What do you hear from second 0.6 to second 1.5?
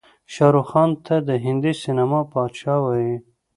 خان ته د